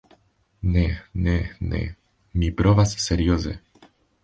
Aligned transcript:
Ne, 0.75 0.85
ne, 1.27 1.35
ne... 1.73 1.83
mi 2.43 2.51
provas 2.63 2.97
serioze... 3.07 3.57